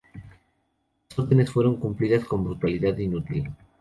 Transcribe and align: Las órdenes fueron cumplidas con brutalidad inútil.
Las 1.09 1.19
órdenes 1.19 1.51
fueron 1.51 1.75
cumplidas 1.75 2.25
con 2.25 2.43
brutalidad 2.43 2.97
inútil. 2.97 3.51